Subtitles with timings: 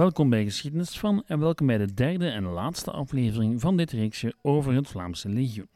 [0.00, 4.34] Welkom bij Geschiedenis van en welkom bij de derde en laatste aflevering van dit reeksje
[4.42, 5.68] over het Vlaamse legioen.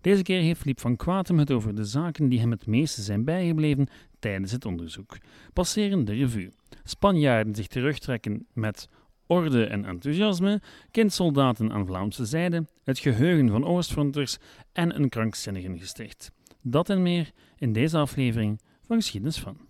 [0.00, 3.24] Deze keer heeft Filip van Kwatem het over de zaken die hem het meeste zijn
[3.24, 3.88] bijgebleven
[4.18, 5.18] tijdens het onderzoek.
[5.52, 6.52] Passeren de revue.
[6.84, 8.88] Spanjaarden zich terugtrekken met
[9.26, 14.36] orde en enthousiasme, kindsoldaten aan Vlaamse zijde, het geheugen van Oostfronters
[14.72, 16.32] en een krankzinnigen gesticht.
[16.62, 19.65] Dat en meer in deze aflevering van Geschiedenis van.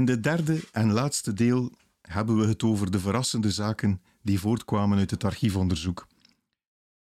[0.00, 4.98] In dit derde en laatste deel hebben we het over de verrassende zaken die voortkwamen
[4.98, 6.06] uit het archiefonderzoek.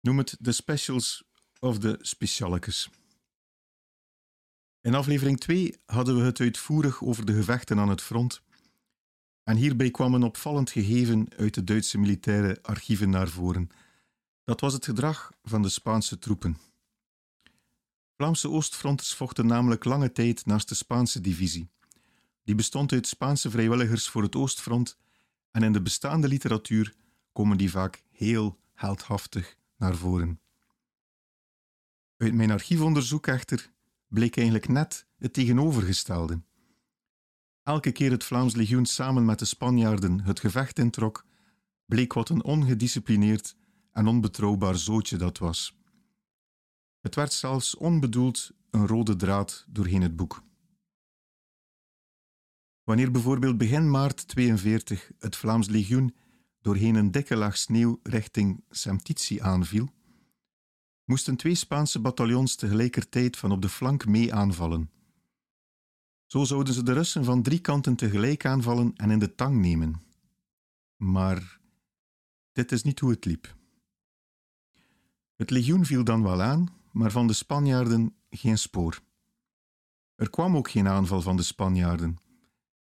[0.00, 1.24] Noem het de specials
[1.60, 2.90] of de specialekes.
[4.80, 8.42] In aflevering 2 hadden we het uitvoerig over de gevechten aan het front.
[9.44, 13.68] En hierbij kwam een opvallend gegeven uit de Duitse militaire archieven naar voren.
[14.44, 16.58] Dat was het gedrag van de Spaanse troepen.
[18.16, 21.68] Vlaamse Oostfronters vochten namelijk lange tijd naast de Spaanse divisie.
[22.50, 24.98] Die bestond uit Spaanse vrijwilligers voor het Oostfront
[25.50, 26.94] en in de bestaande literatuur
[27.32, 30.40] komen die vaak heel heldhaftig naar voren.
[32.16, 33.70] Uit mijn archiefonderzoek echter
[34.08, 36.42] bleek eigenlijk net het tegenovergestelde.
[37.62, 41.24] Elke keer het Vlaams legioen samen met de Spanjaarden het gevecht introk,
[41.86, 43.56] bleek wat een ongedisciplineerd
[43.92, 45.76] en onbetrouwbaar zootje dat was.
[47.00, 50.48] Het werd zelfs onbedoeld een rode draad doorheen het boek.
[52.90, 56.14] Wanneer bijvoorbeeld begin maart 42 het Vlaams legioen
[56.60, 59.88] doorheen een dikke laag sneeuw richting Semtici aanviel,
[61.04, 64.90] moesten twee Spaanse bataljons tegelijkertijd van op de flank mee aanvallen.
[66.26, 70.02] Zo zouden ze de Russen van drie kanten tegelijk aanvallen en in de tang nemen.
[70.96, 71.60] Maar
[72.52, 73.56] dit is niet hoe het liep.
[75.36, 79.00] Het legioen viel dan wel aan, maar van de Spanjaarden geen spoor.
[80.14, 82.18] Er kwam ook geen aanval van de Spanjaarden,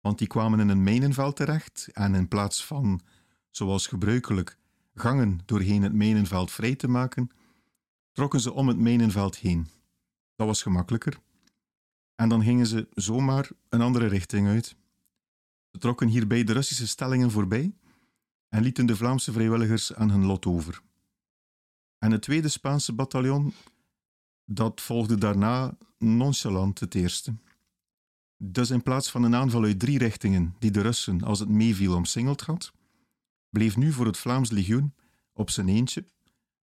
[0.01, 3.01] want die kwamen in een mijnenveld terecht en in plaats van,
[3.49, 4.57] zoals gebruikelijk,
[4.93, 7.29] gangen doorheen het mijnenveld vrij te maken,
[8.11, 9.67] trokken ze om het mijnenveld heen.
[10.35, 11.19] Dat was gemakkelijker.
[12.15, 14.75] En dan gingen ze zomaar een andere richting uit.
[15.71, 17.73] Ze trokken hierbij de Russische stellingen voorbij
[18.49, 20.81] en lieten de Vlaamse vrijwilligers aan hun lot over.
[21.97, 23.53] En het tweede Spaanse bataljon,
[24.45, 27.35] dat volgde daarna nonchalant het eerste.
[28.43, 31.95] Dus in plaats van een aanval uit drie richtingen die de Russen, als het meeviel,
[31.95, 32.71] omsingeld had,
[33.49, 34.93] bleef nu voor het Vlaams legioen
[35.33, 36.05] op zijn eentje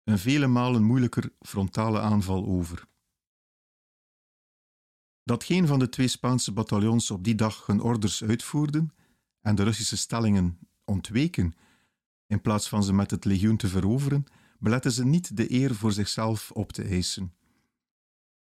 [0.05, 2.87] een vele malen moeilijker frontale aanval over.
[5.23, 8.95] Dat geen van de twee Spaanse bataljons op die dag hun orders uitvoerden
[9.41, 11.55] en de Russische stellingen ontweken,
[12.27, 14.25] in plaats van ze met het legioen te veroveren,
[14.59, 17.35] beletten ze niet de eer voor zichzelf op te eisen.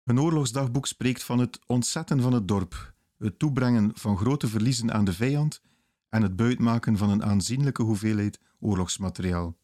[0.05, 5.05] Een oorlogsdagboek spreekt van het ontzetten van het dorp, het toebrengen van grote verliezen aan
[5.05, 5.61] de vijand
[6.09, 9.57] en het buitmaken van een aanzienlijke hoeveelheid oorlogsmateriaal.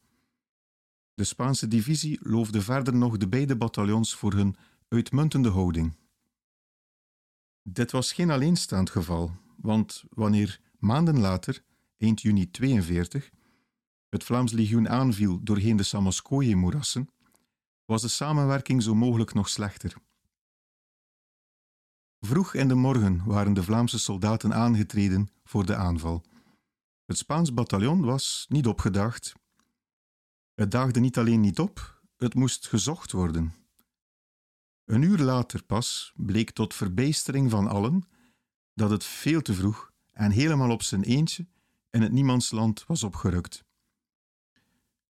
[1.15, 4.57] De Spaanse divisie loofde verder nog de beide bataljons voor hun
[4.89, 5.97] uitmuntende houding.
[7.63, 11.63] Dit was geen alleenstaand geval, want wanneer maanden later,
[11.97, 13.31] eind juni 42,
[14.09, 17.09] het Vlaams legioen aanviel doorheen de Samaskoye-moerassen,
[17.85, 19.97] was de samenwerking zo mogelijk nog slechter.
[22.21, 26.25] Vroeg in de morgen waren de Vlaamse soldaten aangetreden voor de aanval.
[27.05, 29.33] Het Spaans bataljon was niet opgedaagd.
[30.55, 33.55] Het daagde niet alleen niet op, het moest gezocht worden.
[34.85, 38.09] Een uur later pas bleek tot verbijstering van allen
[38.75, 41.47] dat het veel te vroeg en helemaal op zijn eentje
[41.91, 43.65] in het niemandsland was opgerukt.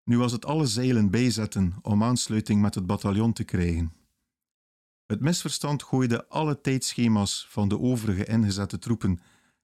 [0.04, 3.92] Nu was het alle zeilen bijzetten om aansluiting met het bataljon te krijgen.
[5.06, 9.20] Het misverstand gooide alle tijdschema's van de overige ingezette troepen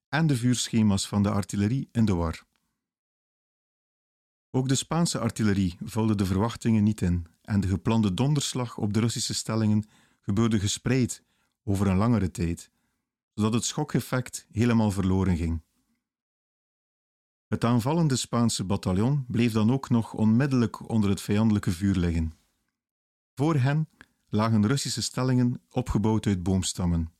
[0.08, 2.44] en de vuurschema's van de artillerie in de war.
[4.50, 9.00] Ook de Spaanse artillerie vulde de verwachtingen niet in en de geplande donderslag op de
[9.00, 9.84] Russische stellingen
[10.20, 11.22] gebeurde gespreid
[11.64, 12.70] over een langere tijd,
[13.34, 15.62] zodat het schokeffect helemaal verloren ging.
[17.46, 22.32] Het aanvallende Spaanse bataljon bleef dan ook nog onmiddellijk onder het vijandelijke vuur liggen.
[23.34, 23.88] Voor hen
[24.32, 27.12] lagen Russische stellingen opgebouwd uit boomstammen.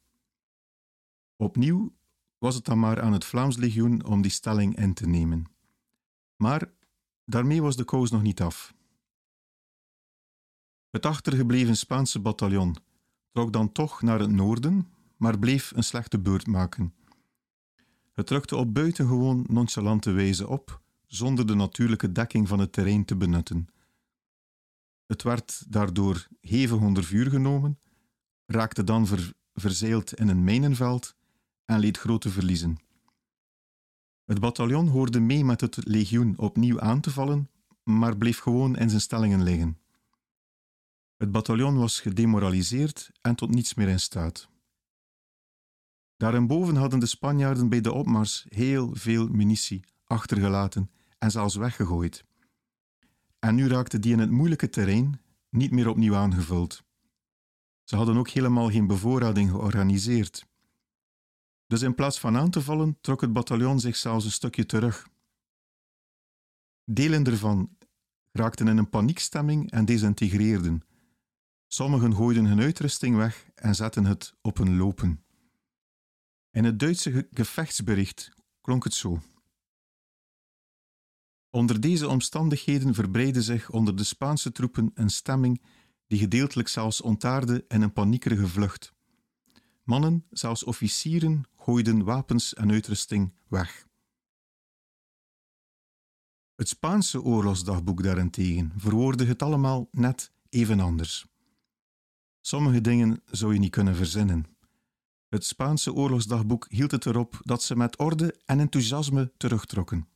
[1.37, 1.93] Opnieuw
[2.39, 5.45] was het dan maar aan het Vlaams legioen om die stelling in te nemen.
[6.37, 6.71] Maar
[7.25, 8.75] daarmee was de koos nog niet af.
[10.91, 12.77] Het achtergebleven Spaanse bataljon
[13.33, 16.95] trok dan toch naar het noorden, maar bleef een slechte beurt maken.
[18.13, 23.17] Het rukte op buitengewoon nonchalante wijze op, zonder de natuurlijke dekking van het terrein te
[23.17, 23.69] benutten.
[25.07, 27.79] Het werd daardoor hevig onder vuur genomen,
[28.47, 31.15] raakte dan ver, verzeild in een mijnenveld
[31.65, 32.77] en leed grote verliezen.
[34.25, 37.51] Het bataljon hoorde mee met het legioen opnieuw aan te vallen,
[37.83, 39.79] maar bleef gewoon in zijn stellingen liggen.
[41.17, 44.49] Het bataljon was gedemoraliseerd en tot niets meer in staat.
[46.17, 52.25] Daarboven hadden de Spanjaarden bij de opmars heel veel munitie achtergelaten en zelfs weggegooid.
[53.45, 56.83] En nu raakte die in het moeilijke terrein niet meer opnieuw aangevuld.
[57.85, 60.47] Ze hadden ook helemaal geen bevoorrading georganiseerd.
[61.67, 65.09] Dus in plaats van aan te vallen, trok het bataljon zich zelfs een stukje terug.
[66.85, 67.77] Delen ervan
[68.33, 70.83] raakten in een paniekstemming en desintegreerden.
[71.67, 75.25] Sommigen gooiden hun uitrusting weg en zetten het op een lopen.
[76.51, 78.31] In het Duitse gevechtsbericht
[78.61, 79.21] klonk het zo.
[81.55, 85.63] Onder deze omstandigheden verbreidde zich onder de Spaanse troepen een stemming
[86.07, 88.93] die gedeeltelijk zelfs ontaarde in een paniekerige vlucht.
[89.85, 93.87] Mannen, zelfs officieren, gooiden wapens en uitrusting weg.
[96.55, 101.27] Het Spaanse oorlogsdagboek daarentegen verwoordde het allemaal net even anders.
[102.41, 104.47] Sommige dingen zou je niet kunnen verzinnen.
[105.29, 110.12] Het Spaanse oorlogsdagboek hield het erop dat ze met orde en enthousiasme terugtrokken.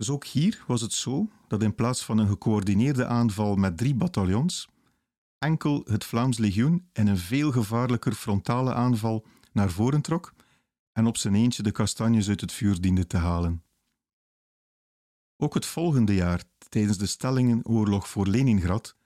[0.00, 3.94] Dus ook hier was het zo dat in plaats van een gecoördineerde aanval met drie
[3.94, 4.68] bataljons,
[5.38, 10.34] enkel het Vlaams legioen in een veel gevaarlijker frontale aanval naar voren trok
[10.92, 13.62] en op zijn eentje de kastanjes uit het vuur diende te halen.
[15.36, 18.96] Ook het volgende jaar, tijdens de stellingenoorlog voor Leningrad,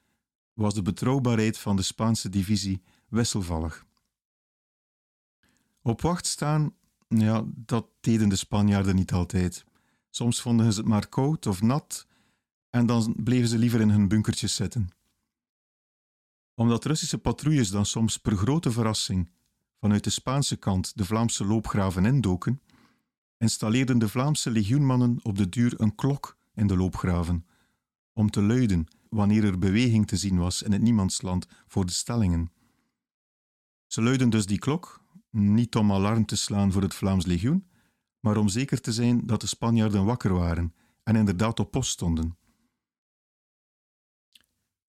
[0.52, 3.84] was de betrouwbaarheid van de Spaanse divisie wisselvallig.
[5.82, 6.74] Op wacht staan,
[7.08, 9.64] ja, dat deden de Spanjaarden niet altijd.
[10.16, 12.06] Soms vonden ze het maar koud of nat
[12.70, 14.88] en dan bleven ze liever in hun bunkertjes zitten.
[16.54, 19.30] Omdat Russische patrouilles dan soms per grote verrassing
[19.80, 22.62] vanuit de Spaanse kant de Vlaamse loopgraven indoken,
[23.38, 27.46] installeerden de Vlaamse legioenmannen op de duur een klok in de loopgraven
[28.12, 32.52] om te luiden wanneer er beweging te zien was in het niemandsland voor de stellingen.
[33.86, 37.66] Ze luiden dus die klok, niet om alarm te slaan voor het Vlaams legioen,
[38.24, 42.36] maar om zeker te zijn dat de Spanjaarden wakker waren en inderdaad op post stonden.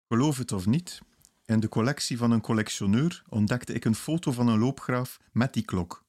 [0.07, 1.01] Geloof het of niet,
[1.45, 5.63] in de collectie van een collectioneur ontdekte ik een foto van een loopgraaf met die
[5.63, 6.05] klok.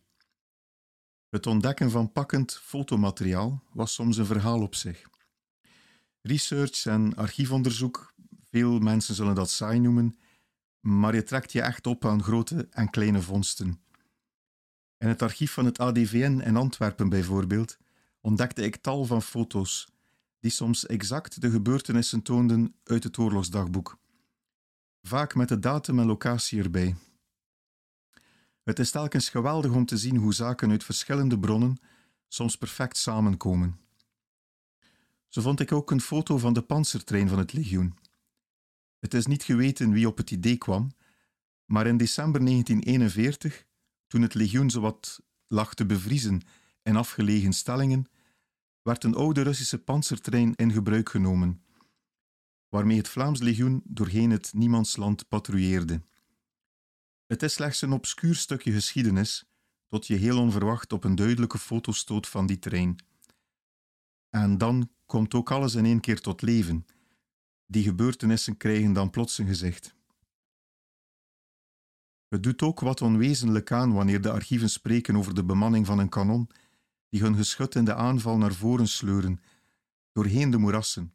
[1.28, 5.10] Het ontdekken van pakkend fotomateriaal was soms een verhaal op zich.
[6.20, 8.14] Research en archiefonderzoek,
[8.50, 10.18] veel mensen zullen dat saai noemen,
[10.80, 13.80] maar je trekt je echt op aan grote en kleine vondsten.
[15.00, 17.78] In het archief van het ADVN in Antwerpen bijvoorbeeld
[18.20, 19.88] ontdekte ik tal van foto's
[20.40, 23.98] die soms exact de gebeurtenissen toonden uit het oorlogsdagboek.
[25.02, 26.96] Vaak met de datum en locatie erbij.
[28.62, 31.78] Het is telkens geweldig om te zien hoe zaken uit verschillende bronnen
[32.28, 33.78] soms perfect samenkomen.
[35.28, 37.94] Zo vond ik ook een foto van de panzertrein van het legioen.
[38.98, 40.90] Het is niet geweten wie op het idee kwam,
[41.64, 43.68] maar in december 1941,
[44.10, 46.40] toen het legioen zowat lag te bevriezen
[46.82, 48.08] in afgelegen stellingen,
[48.82, 51.64] werd een oude Russische panzertrein in gebruik genomen,
[52.68, 56.02] waarmee het Vlaams legioen doorheen het niemandsland patrouilleerde.
[57.26, 59.44] Het is slechts een obscuur stukje geschiedenis,
[59.86, 62.96] tot je heel onverwacht op een duidelijke foto stoot van die trein.
[64.30, 66.86] En dan komt ook alles in één keer tot leven.
[67.66, 69.98] Die gebeurtenissen krijgen dan plots een gezicht.
[72.30, 76.08] Het doet ook wat onwezenlijk aan wanneer de archieven spreken over de bemanning van een
[76.08, 76.50] kanon,
[77.08, 79.40] die hun geschut in de aanval naar voren sleuren,
[80.12, 81.14] doorheen de moerassen,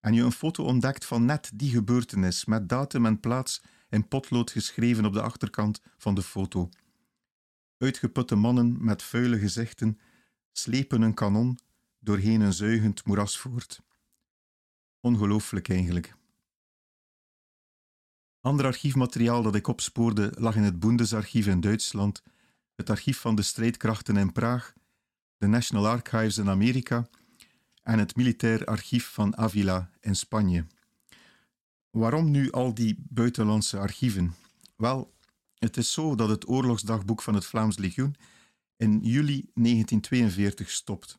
[0.00, 4.50] en je een foto ontdekt van net die gebeurtenis, met datum en plaats in potlood
[4.50, 6.68] geschreven op de achterkant van de foto.
[7.76, 9.98] Uitgeputte mannen met vuile gezichten
[10.52, 11.58] slepen een kanon
[11.98, 13.80] doorheen een zuigend moeras voert.
[15.00, 16.17] Ongelooflijk eigenlijk.
[18.48, 22.22] Ander archiefmateriaal dat ik opspoorde lag in het Bundesarchief in Duitsland,
[22.74, 24.74] het archief van de strijdkrachten in Praag,
[25.38, 27.08] de National Archives in Amerika
[27.82, 30.66] en het Militair Archief van Avila in Spanje.
[31.90, 34.34] Waarom nu al die buitenlandse archieven?
[34.76, 35.14] Wel,
[35.58, 38.16] het is zo dat het oorlogsdagboek van het Vlaams Legioen
[38.76, 41.18] in juli 1942 stopt.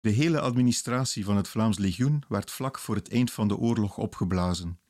[0.00, 3.98] De hele administratie van het Vlaams Legioen werd vlak voor het eind van de oorlog
[3.98, 4.80] opgeblazen.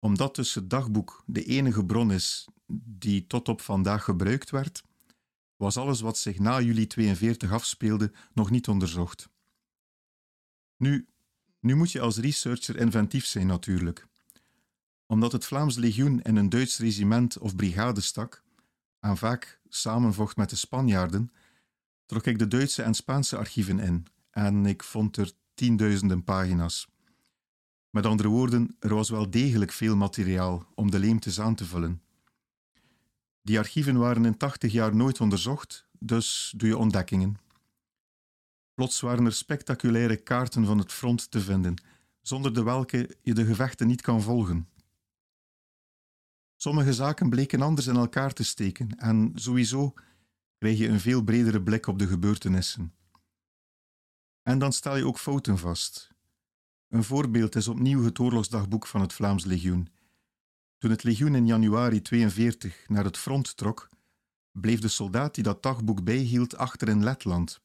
[0.00, 2.48] Omdat dus het dagboek de enige bron is
[2.84, 4.82] die tot op vandaag gebruikt werd,
[5.56, 9.28] was alles wat zich na juli 42 afspeelde nog niet onderzocht.
[10.76, 11.08] Nu,
[11.60, 14.06] nu moet je als researcher inventief zijn natuurlijk.
[15.06, 18.42] Omdat het Vlaams legioen in een Duits regiment of brigade stak,
[19.00, 21.32] en vaak samenvocht met de Spanjaarden,
[22.06, 26.88] trok ik de Duitse en Spaanse archieven in en ik vond er tienduizenden pagina's.
[27.90, 32.02] Met andere woorden, er was wel degelijk veel materiaal om de leemtes aan te vullen.
[33.42, 37.38] Die archieven waren in 80 jaar nooit onderzocht, dus doe je ontdekkingen.
[38.74, 41.82] Plots waren er spectaculaire kaarten van het front te vinden,
[42.20, 44.68] zonder de welke je de gevechten niet kan volgen.
[46.56, 49.94] Sommige zaken bleken anders in elkaar te steken en sowieso
[50.58, 52.94] krijg je een veel bredere blik op de gebeurtenissen.
[54.42, 56.10] En dan stel je ook fouten vast.
[56.90, 59.88] Een voorbeeld is opnieuw het oorlogsdagboek van het Vlaams Legioen.
[60.78, 63.88] Toen het legioen in januari 42 naar het front trok,
[64.52, 67.60] bleef de soldaat die dat dagboek bijhield achter in Letland.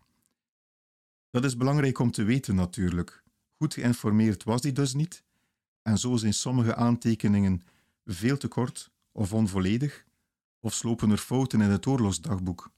[1.29, 3.23] Dat is belangrijk om te weten natuurlijk.
[3.57, 5.23] Goed geïnformeerd was hij dus niet,
[5.81, 7.61] en zo zijn sommige aantekeningen
[8.05, 10.05] veel te kort of onvolledig,
[10.59, 12.71] of slopen er fouten in het oorlogsdagboek.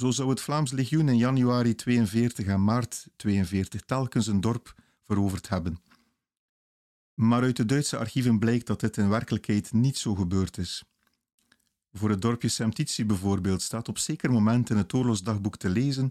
[0.00, 5.48] Zo zou het Vlaams Legioen in januari 42 en maart 42 telkens een dorp veroverd
[5.48, 5.82] hebben.
[7.14, 10.84] Maar uit de Duitse archieven blijkt dat dit in werkelijkheid niet zo gebeurd is.
[11.92, 16.10] Voor het dorpje Semtici bijvoorbeeld staat op zeker moment in het oorlogsdagboek te lezen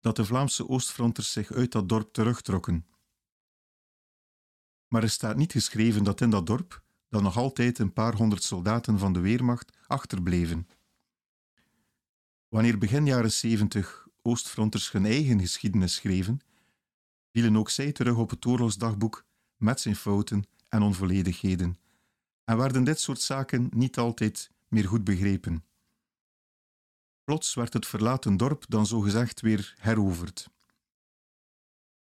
[0.00, 2.86] dat de Vlaamse Oostfronters zich uit dat dorp terugtrokken.
[4.88, 8.42] Maar er staat niet geschreven dat in dat dorp dan nog altijd een paar honderd
[8.42, 10.66] soldaten van de Weermacht achterbleven.
[12.52, 16.40] Wanneer begin jaren 70 Oostfronters hun eigen geschiedenis schreven,
[17.30, 19.24] vielen ook zij terug op het oorlogsdagboek
[19.56, 21.78] met zijn fouten en onvolledigheden,
[22.44, 25.64] en werden dit soort zaken niet altijd meer goed begrepen.
[27.24, 30.48] Plots werd het verlaten dorp dan zogezegd weer heroverd.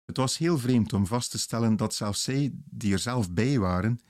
[0.05, 3.59] Het was heel vreemd om vast te stellen dat zelfs zij, die er zelf bij
[3.59, 4.01] waren,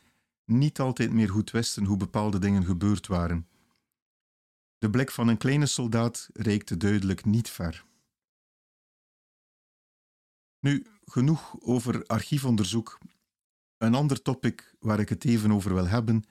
[0.45, 3.49] niet altijd meer goed wisten hoe bepaalde dingen gebeurd waren.
[4.81, 7.85] De blik van een kleine soldaat reikte duidelijk niet ver.
[10.59, 12.99] Nu, genoeg over archiefonderzoek.
[13.77, 16.25] Een ander topic waar ik het even over wil hebben,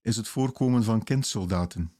[0.00, 1.92] is het voorkomen van kindsoldaten.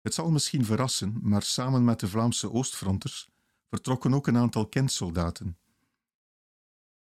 [0.00, 3.28] Het zal misschien verrassen, maar samen met de Vlaamse Oostfronters
[3.68, 5.58] vertrokken ook een aantal kindsoldaten.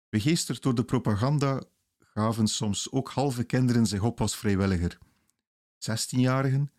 [0.08, 1.62] Begeesterd door de propaganda
[1.98, 4.98] gaven soms ook halve kinderen zich op als vrijwilliger.
[5.78, 6.70] 16-jarigen,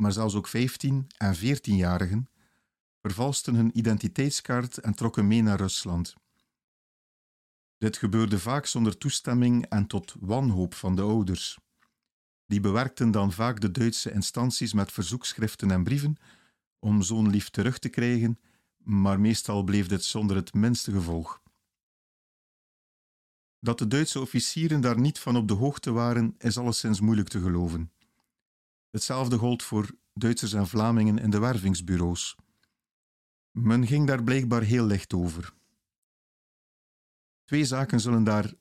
[0.00, 0.52] maar zelfs ook 15-
[1.16, 2.30] en 14-jarigen
[3.00, 6.14] vervalsten hun identiteitskaart en trokken mee naar Rusland.
[7.78, 11.58] Dit gebeurde vaak zonder toestemming en tot wanhoop van de ouders.
[12.46, 16.16] Die bewerkten dan vaak de Duitse instanties met verzoekschriften en brieven
[16.78, 18.40] om zo'n lief terug te krijgen,
[18.76, 21.42] maar meestal bleef dit zonder het minste gevolg.
[23.58, 27.40] Dat de Duitse officieren daar niet van op de hoogte waren, is alleszins moeilijk te
[27.40, 27.92] geloven.
[28.90, 32.36] Hetzelfde gold voor Duitsers en Vlamingen in de wervingsbureaus.
[33.50, 35.52] Men ging daar blijkbaar heel licht over.
[37.44, 38.54] Twee zaken zullen daar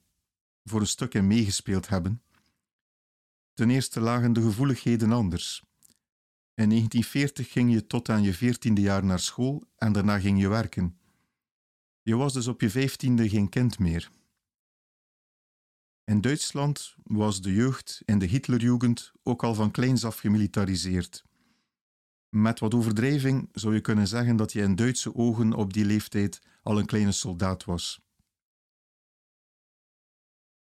[0.64, 2.22] voor een stuk in meegespeeld hebben.
[3.54, 5.64] Ten eerste lagen de gevoeligheden anders.
[6.54, 10.48] In 1940 ging je tot aan je veertiende jaar naar school en daarna ging je
[10.48, 11.00] werken.
[12.02, 14.10] Je was dus op je vijftiende geen kind meer.
[16.10, 21.24] In Duitsland was de jeugd in de Hitlerjugend ook al van kleins af gemilitariseerd.
[22.30, 26.42] Met wat overdrijving zou je kunnen zeggen dat je in Duitse ogen op die leeftijd
[26.64, 28.02] al een kleine soldaat was.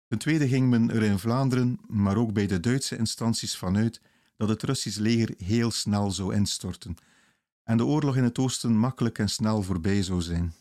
[0.07, 4.01] Ten tweede ging men er in Vlaanderen, maar ook bij de Duitse instanties vanuit
[4.37, 6.95] dat het Russisch leger heel snel zou instorten
[7.63, 10.53] en de oorlog in het oosten makkelijk en snel voorbij zou zijn.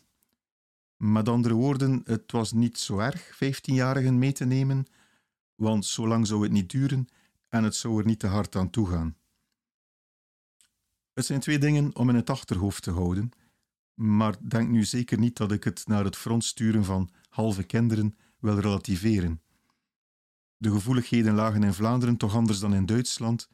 [0.99, 4.85] Met andere woorden, het was niet zo erg 15-jarigen mee te nemen,
[5.55, 7.07] want zo lang zou het niet duren
[7.47, 9.17] en het zou er niet te hard aan toegaan.
[11.13, 13.31] Het zijn twee dingen om in het achterhoofd te houden,
[13.93, 18.17] maar denk nu zeker niet dat ik het naar het front sturen van halve kinderen
[18.39, 19.41] wil relativeren.
[20.57, 23.49] De gevoeligheden lagen in Vlaanderen toch anders dan in Duitsland,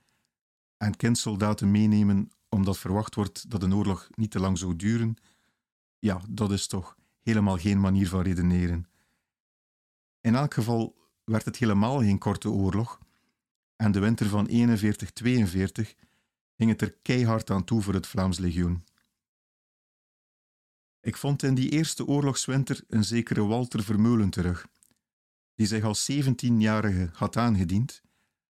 [0.78, 5.16] en kindsoldaten meenemen omdat verwacht wordt dat een oorlog niet te lang zou duren,
[6.00, 6.96] ja, dat is toch
[7.26, 8.88] helemaal geen manier van redeneren.
[10.22, 13.00] In elk geval werd het helemaal geen korte oorlog,
[13.76, 14.52] en de winter van 41-42
[16.58, 18.84] ging het er keihard aan toe voor het Vlaams legioen.
[21.00, 24.68] Ik vond in die eerste oorlogswinter een zekere Walter Vermeulen terug,
[25.56, 28.02] die zich als 17-jarige had aangediend,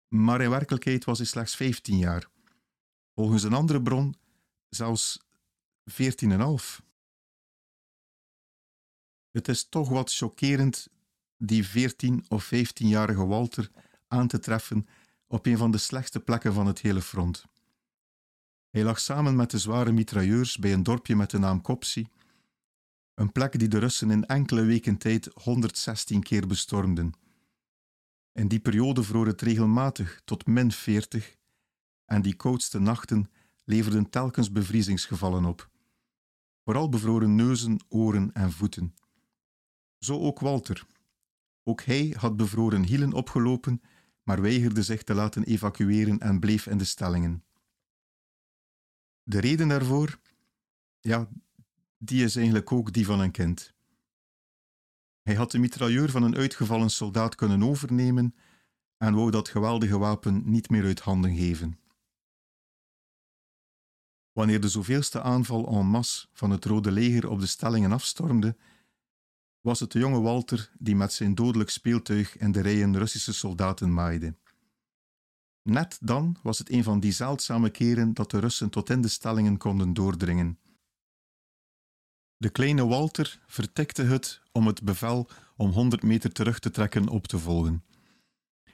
[0.09, 2.28] maar in werkelijkheid was hij slechts 15 jaar.
[3.14, 4.14] Volgens een andere bron
[4.69, 5.26] zelfs
[5.90, 6.85] 14,5.
[9.34, 10.88] Het is toch wat chockerend
[11.36, 13.70] die 14 of 15-jarige Walter
[14.08, 14.86] aan te treffen
[15.26, 17.44] op een van de slechtste plekken van het hele front.
[18.70, 22.08] Hij lag samen met de zware mitrailleurs bij een dorpje met de naam Kopsi,
[23.14, 27.12] een plek die de Russen in enkele weken tijd 116 keer bestormden.
[28.32, 31.36] In die periode vroor het regelmatig tot min 40
[32.04, 33.30] en die koudste nachten
[33.64, 35.70] leverden telkens bevriezingsgevallen op.
[36.64, 38.94] Vooral bevroren neuzen, oren en voeten.
[40.04, 40.87] Zo ook Walter.
[41.62, 43.82] Ook hij had bevroren hielen opgelopen,
[44.23, 47.44] maar weigerde zich te laten evacueren en bleef in de stellingen.
[49.23, 50.18] De reden daarvoor?
[51.00, 51.28] Ja,
[51.99, 53.75] die is eigenlijk ook die van een kind.
[55.23, 58.34] Hij had de mitrailleur van een uitgevallen soldaat kunnen overnemen
[58.96, 61.78] en wou dat geweldige wapen niet meer uit handen geven.
[64.32, 68.56] Wanneer de zoveelste aanval en masse van het Rode Leger op de stellingen afstormde,
[69.64, 73.94] was het de jonge Walter die met zijn dodelijk speeltuig in de rijen Russische soldaten
[73.94, 74.35] maaide.
[75.62, 79.09] Net dan was het een van die zeldzame keren dat de Russen tot in de
[79.09, 80.59] stellingen konden doordringen.
[82.37, 87.26] De kleine Walter vertikte het om het bevel om 100 meter terug te trekken op
[87.26, 87.85] te volgen.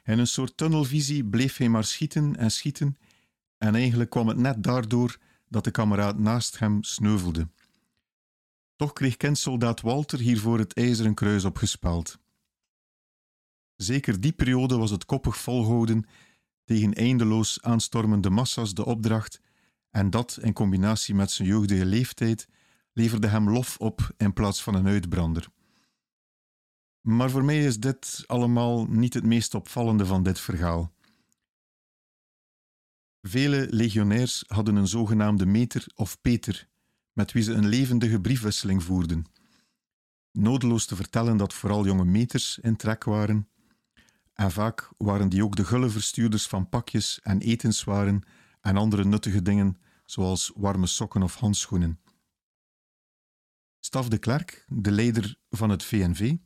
[0.05, 2.99] In een soort tunnelvisie bleef hij maar schieten en schieten,
[3.59, 5.19] en eigenlijk kwam het net daardoor
[5.49, 7.49] dat de kameraad naast hem sneuvelde.
[8.81, 12.19] Toch kreeg kindsoldaat Walter hiervoor het ijzeren kruis opgespeld.
[13.77, 16.07] Zeker die periode was het koppig volhouden
[16.65, 19.41] tegen eindeloos aanstormende massa's de opdracht,
[19.91, 22.49] en dat in combinatie met zijn jeugdige leeftijd
[22.93, 25.49] leverde hem lof op in plaats van een uitbrander.
[27.01, 30.93] Maar voor mij is dit allemaal niet het meest opvallende van dit verhaal.
[33.23, 36.69] Vele legionairs hadden een zogenaamde meter of peter,
[37.13, 39.25] met wie ze een levendige briefwisseling voerden.
[40.33, 43.49] Nodeloos te vertellen dat vooral jonge meters in trek waren,
[44.35, 48.23] en vaak waren die ook de gulle verstuurders van pakjes en etenswaren
[48.61, 52.01] en andere nuttige dingen, zoals warme sokken of handschoenen.
[53.81, 56.37] Staf de Klerk, de leider van het VNV,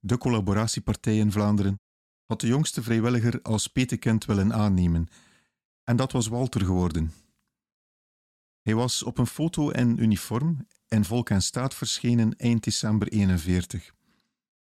[0.00, 1.80] de collaboratiepartij in Vlaanderen,
[2.26, 5.08] had de jongste vrijwilliger als petekind willen aannemen,
[5.84, 7.12] en dat was Walter geworden.
[8.62, 13.94] Hij was op een foto in uniform in Volk en Staat verschenen eind december 41.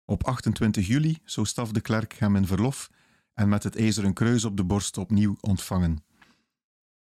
[0.04, 2.90] Op 28 juli zou Staf de Klerk hem in verlof
[3.34, 6.04] en met het ijzeren kruis op de borst opnieuw ontvangen.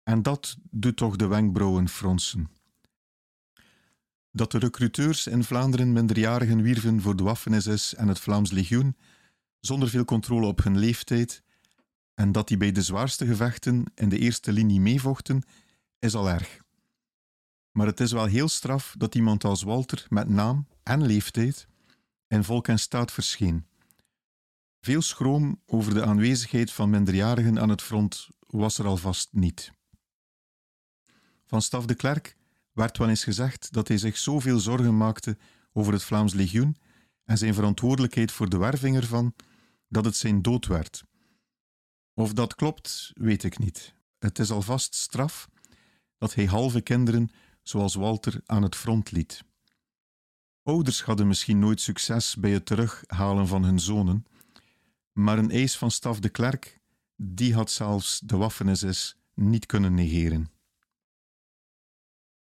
[0.03, 2.49] En dat doet toch de wenkbrauwen fronsen.
[4.31, 8.97] Dat de recruteurs in Vlaanderen minderjarigen wierven voor de Waffen-SS en het Vlaams Legioen,
[9.59, 11.43] zonder veel controle op hun leeftijd,
[12.13, 15.43] en dat die bij de zwaarste gevechten in de eerste linie meevochten,
[15.99, 16.61] is al erg.
[17.79, 21.67] Maar het is wel heel straf dat iemand als Walter met naam en leeftijd
[22.27, 23.65] in volk en staat verscheen.
[24.81, 29.71] Veel schroom over de aanwezigheid van minderjarigen aan het front was er alvast niet.
[31.45, 32.35] Van Staf de Klerk
[32.71, 35.37] werd wel eens gezegd dat hij zich zoveel zorgen maakte
[35.73, 36.77] over het Vlaams legioen
[37.23, 39.33] en zijn verantwoordelijkheid voor de werving ervan,
[39.87, 41.03] dat het zijn dood werd.
[42.13, 43.93] Of dat klopt, weet ik niet.
[44.17, 45.49] Het is alvast straf
[46.17, 47.31] dat hij halve kinderen,
[47.69, 49.43] zoals Walter, aan het front liet.
[50.63, 54.25] Ouders hadden misschien nooit succes bij het terughalen van hun zonen,
[55.11, 56.79] maar een eis van Staf de Klerk,
[57.15, 60.51] die had zelfs de Waffen-SS niet kunnen negeren.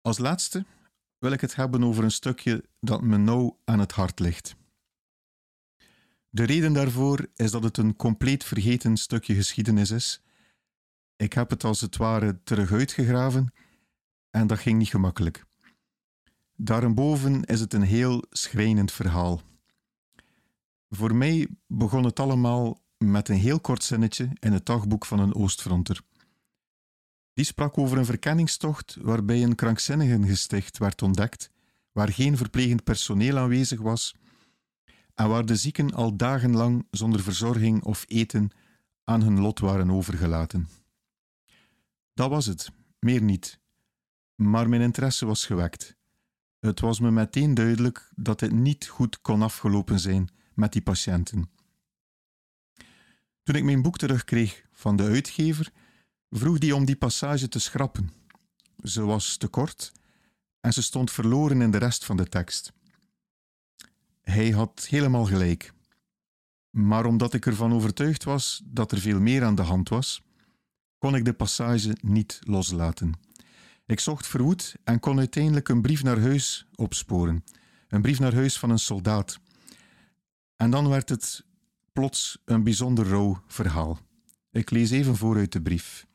[0.00, 0.66] Als laatste
[1.18, 4.56] wil ik het hebben over een stukje dat me nauw aan het hart ligt.
[6.28, 10.22] De reden daarvoor is dat het een compleet vergeten stukje geschiedenis is.
[11.16, 13.52] Ik heb het als het ware terug uitgegraven
[14.30, 15.44] en dat ging niet gemakkelijk.
[16.56, 19.40] Daarboven is het een heel schrijnend verhaal.
[20.88, 25.34] Voor mij begon het allemaal met een heel kort zinnetje in het dagboek van een
[25.34, 26.00] Oostfronter.
[27.32, 31.50] Die sprak over een verkenningstocht waarbij een krankzinnigengesticht werd ontdekt,
[31.92, 34.14] waar geen verplegend personeel aanwezig was
[35.14, 38.50] en waar de zieken al dagenlang zonder verzorging of eten
[39.04, 40.68] aan hun lot waren overgelaten.
[42.14, 43.59] Dat was het, meer niet.
[44.40, 45.96] Maar mijn interesse was gewekt.
[46.58, 51.50] Het was me meteen duidelijk dat het niet goed kon afgelopen zijn met die patiënten.
[53.42, 55.72] Toen ik mijn boek terugkreeg van de uitgever,
[56.30, 58.12] vroeg die om die passage te schrappen.
[58.82, 59.92] Ze was te kort
[60.60, 62.72] en ze stond verloren in de rest van de tekst.
[64.20, 65.72] Hij had helemaal gelijk.
[66.70, 70.22] Maar omdat ik ervan overtuigd was dat er veel meer aan de hand was,
[70.98, 73.28] kon ik de passage niet loslaten.
[73.90, 77.44] Ik zocht verwoed en kon uiteindelijk een brief naar huis opsporen.
[77.88, 79.40] Een brief naar huis van een soldaat.
[80.56, 81.44] En dan werd het
[81.92, 83.98] plots een bijzonder rauw verhaal.
[84.50, 86.06] Ik lees even voor uit de brief.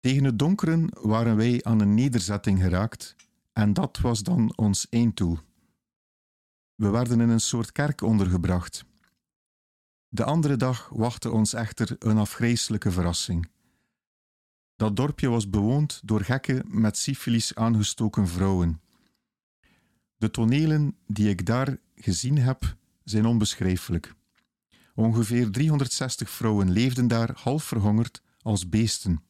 [0.00, 3.16] Tegen het donkeren waren wij aan een nederzetting geraakt
[3.52, 5.38] en dat was dan ons einddoel.
[6.74, 8.84] We werden in een soort kerk ondergebracht.
[10.08, 13.48] De andere dag wachtte ons echter een afgrijselijke verrassing.
[14.80, 18.80] Dat dorpje was bewoond door gekke met syfilis aangestoken vrouwen.
[20.16, 24.14] De tonelen die ik daar gezien heb, zijn onbeschrijfelijk.
[24.94, 29.22] Ongeveer 360 vrouwen leefden daar half verhongerd als beesten.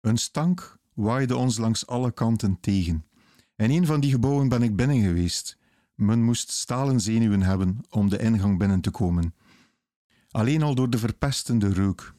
[0.00, 3.04] Een stank waaide ons langs alle kanten tegen.
[3.56, 5.58] In een van die gebouwen ben ik binnen geweest.
[5.94, 9.34] Men moest stalen zenuwen hebben om de ingang binnen te komen.
[10.30, 12.16] Alleen al door de verpestende reuk.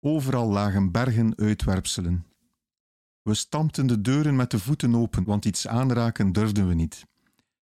[0.00, 2.26] Overal lagen bergen uitwerpselen.
[3.22, 7.06] We stampten de deuren met de voeten open, want iets aanraken durfden we niet.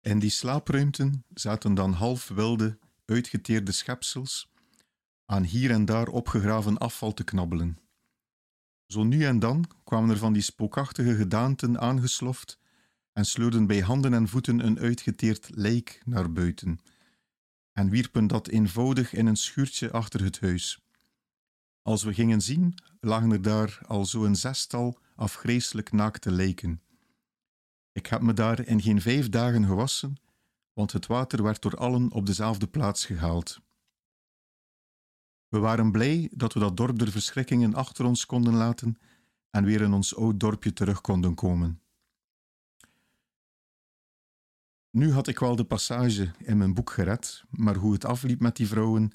[0.01, 4.53] In die slaapruimten zaten dan half wilde, uitgeteerde schepsels
[5.27, 7.79] aan hier en daar opgegraven afval te knabbelen.
[8.87, 12.59] Zo nu en dan kwamen er van die spookachtige gedaanten aangesloft
[13.13, 16.81] en sleurden bij handen en voeten een uitgeteerd lijk naar buiten
[17.73, 20.90] en wierpen dat eenvoudig in een schuurtje achter het huis.
[21.83, 26.83] Als we gingen zien, lagen er daar al zo een zestal afgrijselijk naakte lijken.
[27.93, 30.17] Ik heb me daar in geen vijf dagen gewassen,
[30.73, 33.61] want het water werd door allen op dezelfde plaats gehaald.
[35.49, 38.99] We waren blij dat we dat dorp der verschrikkingen achter ons konden laten
[39.51, 41.83] en weer in ons oud dorpje terug konden komen.
[44.91, 48.57] Nu had ik wel de passage in mijn boek gered, maar hoe het afliep met
[48.57, 49.13] die vrouwen,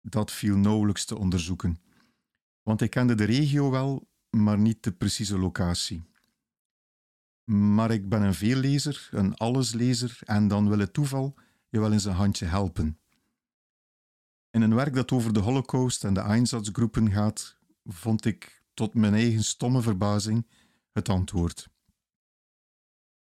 [0.00, 1.78] dat viel nauwelijks te onderzoeken.
[2.64, 6.04] Want ik kende de regio wel, maar niet de precieze locatie.
[7.44, 11.34] Maar ik ben een veellezer, een alleslezer, en dan wil het toeval
[11.68, 12.98] je wel eens een handje helpen.
[14.50, 19.14] In een werk dat over de Holocaust en de Einsatzgroepen gaat, vond ik tot mijn
[19.14, 20.46] eigen stomme verbazing
[20.92, 21.68] het antwoord.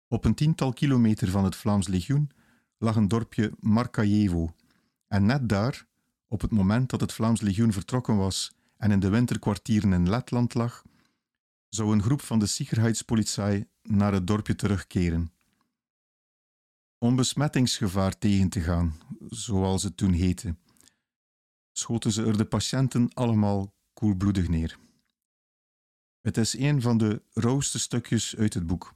[0.08, 2.32] Op een tiental kilometer van het Vlaams Legioen
[2.78, 4.56] lag een dorpje Markajevo.
[5.08, 5.88] En net daar,
[6.28, 10.54] op het moment dat het Vlaams Legioen vertrokken was en in de winterkwartieren in Letland
[10.54, 10.84] lag,
[11.70, 15.32] zou een groep van de Sicherheidspolizei naar het dorpje terugkeren.
[16.98, 20.56] Om besmettingsgevaar tegen te gaan, zoals het toen heette,
[21.72, 24.78] schoten ze er de patiënten allemaal koelbloedig neer.
[26.22, 28.96] Het is een van de rauwste stukjes uit het boek.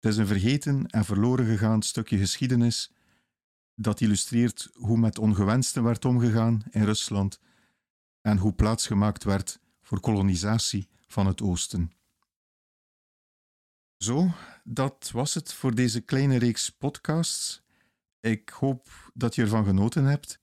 [0.00, 2.92] Het is een vergeten en verloren gegaan stukje geschiedenis
[3.74, 7.40] dat illustreert hoe met ongewensten werd omgegaan in Rusland
[8.20, 11.92] en hoe plaats gemaakt werd voor kolonisatie van het Oosten.
[13.96, 14.30] Zo,
[14.64, 17.62] dat was het voor deze kleine reeks podcasts.
[18.20, 20.40] Ik hoop dat je ervan genoten hebt.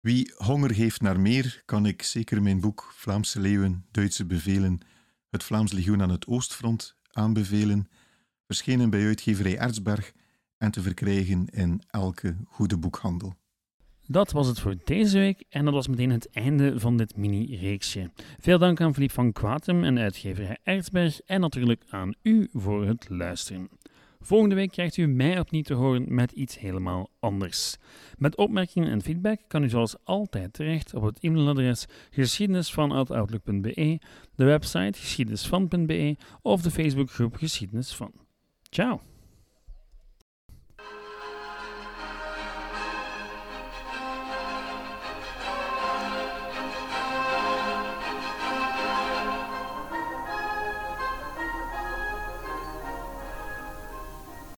[0.00, 4.80] Wie honger heeft naar meer, kan ik zeker mijn boek Vlaamse Leeuwen, Duitse Bevelen,
[5.30, 7.88] het Vlaams Legioen aan het Oostfront aanbevelen,
[8.44, 10.12] verschenen bij uitgeverij Erzberg
[10.56, 13.36] en te verkrijgen in elke goede boekhandel.
[14.10, 18.10] Dat was het voor deze week en dat was meteen het einde van dit mini-reeksje.
[18.38, 23.08] Veel dank aan Philippe van Quatem en uitgeverij Erzberg en natuurlijk aan u voor het
[23.08, 23.68] luisteren.
[24.20, 27.76] Volgende week krijgt u mij opnieuw te horen met iets helemaal anders.
[28.16, 34.00] Met opmerkingen en feedback kan u zoals altijd terecht op het e-mailadres geschiedenisvan.outlook.be,
[34.34, 38.12] de website geschiedenisvan.be of de Facebookgroep Geschiedenis van.
[38.62, 39.00] Ciao!